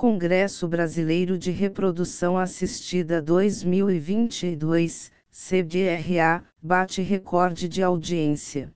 Congresso 0.00 0.66
Brasileiro 0.66 1.36
de 1.36 1.50
Reprodução 1.50 2.38
Assistida 2.38 3.20
2022, 3.20 5.12
CBRA, 5.30 6.42
bate 6.62 7.02
recorde 7.02 7.68
de 7.68 7.82
audiência. 7.82 8.72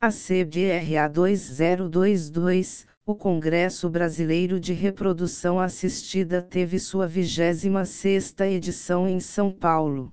A 0.00 0.10
CBRA 0.10 1.08
2022, 1.12 2.86
o 3.04 3.16
Congresso 3.16 3.90
Brasileiro 3.90 4.60
de 4.60 4.72
Reprodução 4.72 5.58
Assistida 5.58 6.40
teve 6.40 6.78
sua 6.78 7.08
26ª 7.08 8.46
edição 8.46 9.08
em 9.08 9.18
São 9.18 9.50
Paulo. 9.50 10.12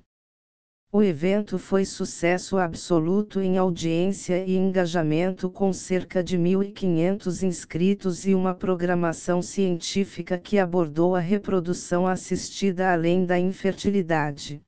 O 0.98 1.04
evento 1.04 1.60
foi 1.60 1.84
sucesso 1.84 2.58
absoluto 2.58 3.42
em 3.42 3.58
audiência 3.58 4.46
e 4.46 4.56
engajamento 4.56 5.50
com 5.50 5.74
cerca 5.74 6.24
de 6.24 6.38
1.500 6.38 7.44
inscritos 7.44 8.26
e 8.26 8.34
uma 8.34 8.56
programação 8.56 9.42
científica 9.42 10.38
que 10.38 10.58
abordou 10.58 11.14
a 11.14 11.20
reprodução 11.20 12.08
assistida 12.08 12.94
além 12.94 13.26
da 13.26 13.38
infertilidade. 13.38 14.62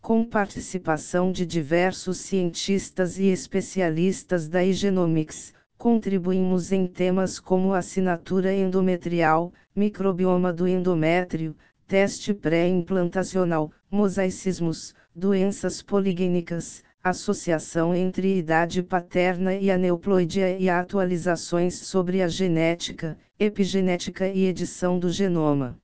Com 0.00 0.24
participação 0.24 1.30
de 1.30 1.46
diversos 1.46 2.16
cientistas 2.16 3.16
e 3.16 3.26
especialistas 3.26 4.48
da 4.48 4.64
Igenomics, 4.64 5.54
contribuímos 5.76 6.72
em 6.72 6.84
temas 6.84 7.38
como 7.38 7.74
assinatura 7.74 8.52
endometrial, 8.52 9.52
microbioma 9.72 10.52
do 10.52 10.66
endométrio, 10.66 11.54
teste 11.86 12.34
pré-implantacional, 12.34 13.70
mosaicismos, 13.88 14.94
doenças 15.18 15.82
poligênicas, 15.82 16.84
associação 17.02 17.92
entre 17.92 18.38
idade 18.38 18.82
paterna 18.84 19.54
e 19.54 19.68
aneuploidia 19.68 20.56
e 20.56 20.70
atualizações 20.70 21.74
sobre 21.74 22.22
a 22.22 22.28
genética, 22.28 23.18
epigenética 23.38 24.28
e 24.28 24.46
edição 24.46 24.96
do 24.96 25.10
genoma. 25.10 25.76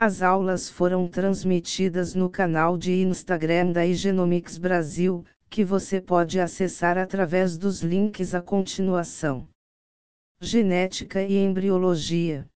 As 0.00 0.22
aulas 0.22 0.68
foram 0.70 1.06
transmitidas 1.06 2.14
no 2.14 2.30
canal 2.30 2.78
de 2.78 2.92
Instagram 3.02 3.72
da 3.72 3.84
Igenomics 3.84 4.56
Brasil, 4.56 5.24
que 5.50 5.62
você 5.62 6.00
pode 6.00 6.40
acessar 6.40 6.96
através 6.96 7.58
dos 7.58 7.82
links 7.82 8.34
à 8.34 8.40
continuação. 8.40 9.46
Genética 10.40 11.22
e 11.22 11.36
Embriologia 11.36 12.46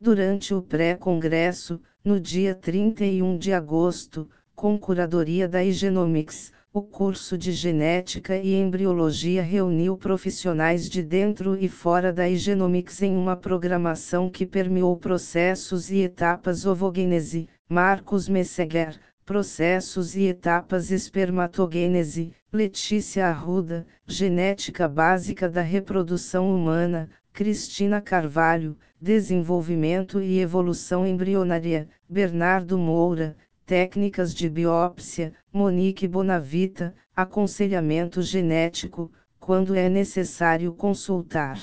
Durante 0.00 0.54
o 0.54 0.62
pré-congresso, 0.62 1.80
no 2.04 2.20
dia 2.20 2.54
31 2.54 3.38
de 3.38 3.52
agosto, 3.52 4.28
com 4.60 4.76
curadoria 4.76 5.48
da 5.48 5.64
Igenomics, 5.64 6.52
o 6.70 6.82
curso 6.82 7.38
de 7.38 7.50
Genética 7.50 8.36
e 8.36 8.52
Embriologia 8.52 9.42
reuniu 9.42 9.96
profissionais 9.96 10.86
de 10.86 11.02
dentro 11.02 11.56
e 11.58 11.66
fora 11.66 12.12
da 12.12 12.28
Igenomics 12.28 13.00
em 13.00 13.16
uma 13.16 13.34
programação 13.34 14.28
que 14.28 14.44
permeou 14.44 14.98
processos 14.98 15.90
e 15.90 16.00
etapas 16.02 16.66
ovogênese, 16.66 17.48
Marcos 17.70 18.28
Messeguer, 18.28 19.00
processos 19.24 20.14
e 20.14 20.24
etapas 20.24 20.90
espermatogênese, 20.90 22.30
Letícia 22.52 23.28
Arruda, 23.28 23.86
Genética 24.06 24.86
Básica 24.86 25.48
da 25.48 25.62
Reprodução 25.62 26.54
Humana, 26.54 27.08
Cristina 27.32 27.98
Carvalho, 27.98 28.76
Desenvolvimento 29.00 30.20
e 30.20 30.38
Evolução 30.38 31.06
Embrionária, 31.06 31.88
Bernardo 32.06 32.76
Moura, 32.76 33.34
técnicas 33.70 34.34
de 34.34 34.48
biópsia, 34.48 35.32
Monique 35.52 36.08
Bonavita, 36.08 36.92
aconselhamento 37.14 38.20
genético, 38.20 39.12
quando 39.38 39.76
é 39.76 39.88
necessário 39.88 40.74
consultar. 40.74 41.56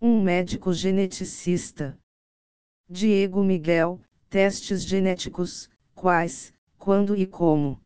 Um 0.00 0.22
médico 0.22 0.72
geneticista. 0.72 1.98
Diego 2.88 3.44
Miguel, 3.44 4.00
testes 4.30 4.82
genéticos, 4.82 5.68
quais, 5.94 6.54
quando 6.78 7.14
e 7.14 7.26
como. 7.26 7.78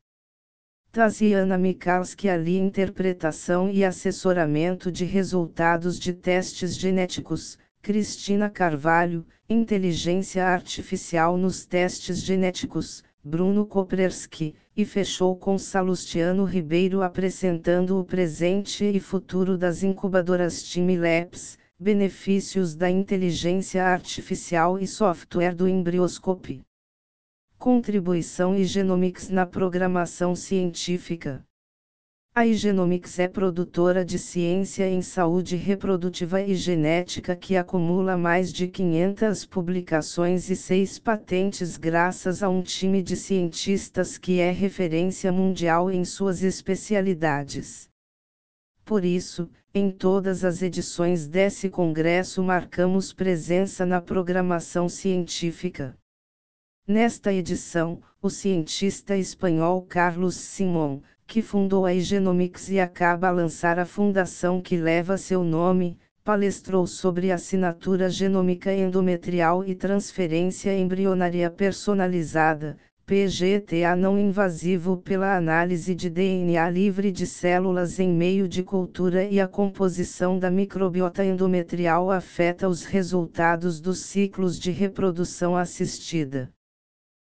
Taziana 0.92 1.58
Mikalski 1.58 2.28
ali 2.28 2.56
interpretação 2.56 3.69
e 3.69 3.84
assessoramento 3.84 4.93
de 4.93 5.04
resultados 5.04 5.98
de 5.98 6.12
testes 6.12 6.76
genéticos, 6.76 7.59
Cristina 7.88 8.50
Carvalho, 8.50 9.25
inteligência 9.49 10.44
artificial 10.44 11.38
nos 11.38 11.65
testes 11.65 12.22
genéticos, 12.22 13.03
Bruno 13.25 13.65
Koprerski, 13.65 14.54
e 14.76 14.84
fechou 14.84 15.34
com 15.34 15.56
Salustiano 15.56 16.44
Ribeiro 16.44 17.00
apresentando 17.00 17.99
o 17.99 18.04
presente 18.04 18.84
e 18.84 19.00
futuro 19.00 19.56
das 19.56 19.82
incubadoras 19.82 20.62
Time 20.62 20.99
Labs, 20.99 21.59
benefícios 21.81 22.76
da 22.76 22.91
inteligência 22.91 23.82
artificial 23.82 24.78
e 24.78 24.87
software 24.87 25.55
do 25.55 25.66
embrioscopy. 25.66 26.60
Contribuição 27.56 28.55
e 28.55 28.66
Genomics 28.66 29.31
na 29.31 29.47
programação 29.47 30.37
científica. 30.37 31.43
A 32.38 32.47
Igenomics 32.47 33.19
é 33.19 33.26
produtora 33.26 34.04
de 34.04 34.16
ciência 34.16 34.88
em 34.88 35.03
saúde 35.03 35.56
reprodutiva 35.56 36.41
e 36.41 36.54
genética 36.54 37.34
que 37.34 37.56
acumula 37.56 38.16
mais 38.16 38.53
de 38.53 38.69
500 38.69 39.44
publicações 39.44 40.49
e 40.49 40.54
seis 40.54 41.00
patentes 41.00 41.76
graças 41.76 42.41
a 42.41 42.49
um 42.49 42.62
time 42.62 43.03
de 43.03 43.16
cientistas 43.16 44.16
que 44.16 44.38
é 44.38 44.53
referência 44.53 45.32
mundial 45.32 45.91
em 45.91 46.04
suas 46.04 46.44
especialidades. 46.44 47.91
Por 48.84 49.05
isso, 49.05 49.50
em 49.75 49.91
todas 49.91 50.44
as 50.44 50.62
edições 50.62 51.26
desse 51.26 51.69
congresso 51.69 52.41
marcamos 52.41 53.12
presença 53.12 53.84
na 53.84 54.00
programação 54.00 54.88
científica. 54.88 55.99
Nesta 56.87 57.32
edição, 57.32 58.00
o 58.22 58.31
cientista 58.31 59.16
espanhol 59.16 59.82
Carlos 59.82 60.37
Simón, 60.37 61.03
que 61.28 61.43
fundou 61.43 61.84
a 61.84 61.93
Igenomics 61.93 62.71
e 62.71 62.81
acaba 62.81 63.28
a 63.28 63.31
lançar 63.31 63.78
a 63.78 63.84
fundação 63.84 64.62
que 64.62 64.78
leva 64.78 65.19
seu 65.19 65.44
nome, 65.44 65.99
palestrou 66.25 66.87
sobre 66.87 67.31
assinatura 67.31 68.09
genômica 68.09 68.72
endometrial 68.72 69.62
e 69.62 69.75
transferência 69.75 70.75
embrionária 70.75 71.50
personalizada, 71.50 72.78
PGTA 73.05 73.94
não 73.94 74.19
invasivo 74.19 74.97
pela 74.97 75.37
análise 75.37 75.94
de 75.94 76.09
DNA 76.09 76.71
livre 76.71 77.12
de 77.12 77.27
células 77.27 77.99
em 77.99 78.09
meio 78.11 78.49
de 78.49 78.62
cultura 78.62 79.25
e 79.25 79.38
a 79.38 79.47
composição 79.47 80.38
da 80.38 80.50
microbiota 80.50 81.22
endometrial 81.22 82.11
afeta 82.11 82.67
os 82.67 82.84
resultados 82.84 83.81
dos 83.81 83.99
ciclos 83.99 84.59
de 84.59 84.71
reprodução 84.71 85.55
assistida. 85.55 86.50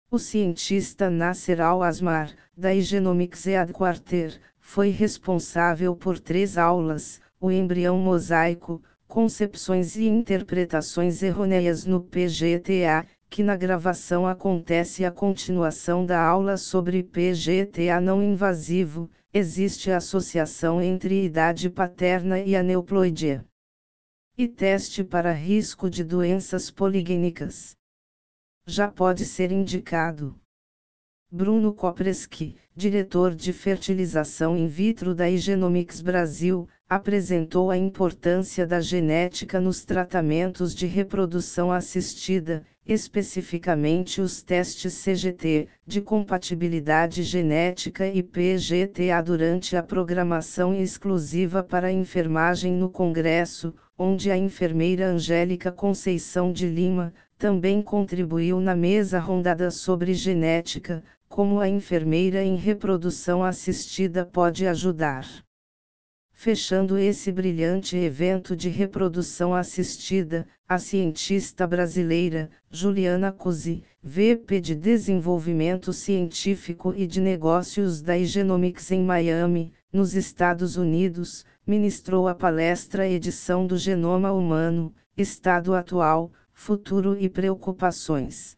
O 0.09 0.17
cientista 0.17 1.09
Nasser 1.09 1.59
Al-Asmar, 1.59 2.33
da 2.55 2.73
Igenomics 2.73 3.43
Headquarter, 3.43 4.39
foi 4.57 4.89
responsável 4.89 5.97
por 5.97 6.17
três 6.17 6.57
aulas, 6.57 7.19
o 7.41 7.51
embrião 7.51 7.97
mosaico, 7.97 8.81
concepções 9.05 9.97
e 9.97 10.07
interpretações 10.07 11.21
errôneas 11.21 11.83
no 11.83 11.99
PGTA, 11.99 13.05
que 13.29 13.43
na 13.43 13.57
gravação 13.57 14.25
acontece 14.25 15.03
a 15.03 15.11
continuação 15.11 16.05
da 16.05 16.21
aula 16.21 16.55
sobre 16.55 17.03
PGTA 17.03 17.99
não 17.99 18.23
invasivo, 18.23 19.09
existe 19.33 19.91
associação 19.91 20.81
entre 20.81 21.25
idade 21.25 21.69
paterna 21.69 22.39
e 22.39 22.55
aneuploidia. 22.55 23.43
E 24.37 24.47
teste 24.47 25.03
para 25.03 25.33
risco 25.33 25.89
de 25.89 26.01
doenças 26.01 26.71
poligênicas 26.71 27.76
já 28.69 28.89
pode 28.89 29.23
ser 29.23 29.49
indicado. 29.49 30.35
Bruno 31.31 31.73
Kopreski, 31.73 32.57
diretor 32.75 33.33
de 33.33 33.53
fertilização 33.53 34.57
in 34.57 34.67
vitro 34.67 35.15
da 35.15 35.29
Igenomics 35.29 36.01
Brasil, 36.01 36.67
apresentou 36.89 37.71
a 37.71 37.77
importância 37.77 38.67
da 38.67 38.81
genética 38.81 39.61
nos 39.61 39.85
tratamentos 39.85 40.75
de 40.75 40.85
reprodução 40.85 41.71
assistida, 41.71 42.63
especificamente 42.85 44.19
os 44.19 44.41
testes 44.41 45.01
CGT, 45.01 45.69
de 45.85 46.01
compatibilidade 46.01 47.23
genética 47.23 48.05
e 48.07 48.21
PGTA 48.21 49.21
durante 49.23 49.77
a 49.77 49.83
programação 49.83 50.73
exclusiva 50.73 51.63
para 51.63 51.91
enfermagem 51.91 52.73
no 52.73 52.89
Congresso, 52.89 53.73
onde 53.97 54.29
a 54.29 54.37
enfermeira 54.37 55.07
Angélica 55.07 55.71
Conceição 55.71 56.53
de 56.53 56.67
Lima, 56.67 57.13
também 57.37 57.81
contribuiu 57.81 58.59
na 58.59 58.75
mesa 58.75 59.19
rondada 59.19 59.69
sobre 59.69 60.13
genética, 60.13 61.03
como 61.29 61.59
a 61.59 61.69
enfermeira 61.69 62.43
em 62.43 62.55
reprodução 62.55 63.43
assistida 63.43 64.25
pode 64.25 64.65
ajudar. 64.65 65.27
Fechando 66.31 66.97
esse 66.97 67.31
brilhante 67.31 67.97
evento 67.97 68.55
de 68.55 68.69
reprodução 68.69 69.55
assistida, 69.55 70.47
a 70.67 70.77
cientista 70.77 71.65
brasileira, 71.65 72.49
Juliana 72.69 73.31
Cusi, 73.31 73.83
VP 74.03 74.61
de 74.61 74.75
Desenvolvimento 74.75 75.91
Científico 75.91 76.93
e 76.95 77.07
de 77.07 77.19
Negócios 77.19 78.01
da 78.01 78.17
Igenomics 78.17 78.91
em 78.91 79.03
Miami, 79.03 79.73
nos 79.91 80.13
Estados 80.13 80.77
Unidos, 80.77 81.43
ministrou 81.65 82.27
a 82.27 82.35
palestra 82.35 83.07
Edição 83.07 83.65
do 83.65 83.77
Genoma 83.77 84.31
Humano, 84.31 84.93
Estado 85.17 85.73
Atual, 85.73 86.31
futuro 86.57 87.15
e 87.17 87.29
preocupações. 87.29 88.57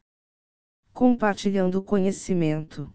Compartilhando 0.93 1.83
conhecimento. 1.83 2.89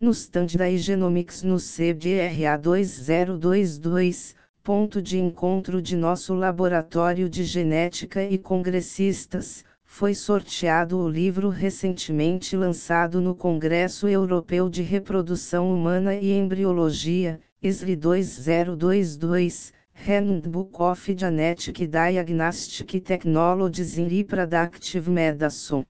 No 0.00 0.12
stand 0.12 0.56
da 0.56 0.70
Igenomics 0.70 1.42
no 1.42 1.58
CDRA 1.58 2.56
2022, 2.56 4.36
ponto 4.62 5.02
de 5.02 5.18
encontro 5.18 5.82
de 5.82 5.96
nosso 5.96 6.32
laboratório 6.32 7.28
de 7.28 7.42
genética 7.44 8.22
e 8.22 8.38
congressistas, 8.38 9.64
foi 9.82 10.14
sorteado 10.14 10.96
o 10.98 11.08
livro 11.08 11.48
recentemente 11.48 12.56
lançado 12.56 13.20
no 13.20 13.34
Congresso 13.34 14.06
Europeu 14.08 14.70
de 14.70 14.80
Reprodução 14.80 15.74
Humana 15.74 16.14
e 16.14 16.30
Embriologia, 16.32 17.40
ISRI 17.60 17.96
2022, 17.96 19.72
Handbook 19.94 20.80
of 20.80 21.14
Genetic 21.14 21.86
Diagnostic 21.86 23.00
Technologies 23.02 23.96
in 23.96 24.06
Reproductive 24.06 25.08
Medicine. 25.08 25.86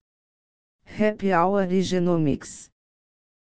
Happy 0.84 1.32
Hour 1.32 1.72
e 1.72 1.82
Genomics. 1.82 2.70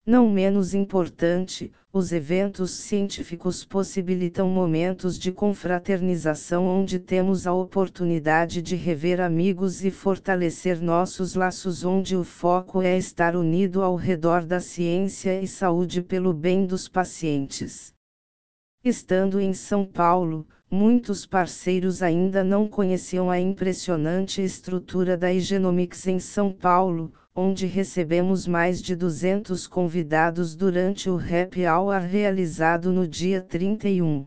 Não 0.04 0.28
menos 0.28 0.74
importante, 0.74 1.72
os 1.90 2.12
eventos 2.12 2.72
científicos 2.72 3.64
possibilitam 3.64 4.50
momentos 4.50 5.18
de 5.18 5.32
confraternização 5.32 6.66
onde 6.66 6.98
temos 6.98 7.46
a 7.46 7.54
oportunidade 7.54 8.60
de 8.60 8.76
rever 8.76 9.20
amigos 9.20 9.82
e 9.82 9.90
fortalecer 9.90 10.82
nossos 10.82 11.34
laços, 11.34 11.84
onde 11.84 12.16
o 12.16 12.24
foco 12.24 12.82
é 12.82 12.98
estar 12.98 13.34
unido 13.34 13.82
ao 13.82 13.94
redor 13.94 14.44
da 14.44 14.60
ciência 14.60 15.40
e 15.40 15.46
saúde 15.46 16.02
pelo 16.02 16.34
bem 16.34 16.66
dos 16.66 16.86
pacientes. 16.86 17.94
Estando 18.82 19.38
em 19.38 19.52
São 19.52 19.84
Paulo, 19.84 20.48
muitos 20.70 21.26
parceiros 21.26 22.02
ainda 22.02 22.42
não 22.42 22.66
conheciam 22.66 23.30
a 23.30 23.38
impressionante 23.38 24.40
estrutura 24.40 25.18
da 25.18 25.30
Igenomics 25.30 26.06
em 26.06 26.18
São 26.18 26.50
Paulo, 26.50 27.12
onde 27.36 27.66
recebemos 27.66 28.46
mais 28.46 28.80
de 28.80 28.96
200 28.96 29.66
convidados 29.66 30.56
durante 30.56 31.10
o 31.10 31.18
Happy 31.18 31.66
Hour 31.66 32.00
realizado 32.00 32.90
no 32.90 33.06
dia 33.06 33.42
31. 33.42 34.26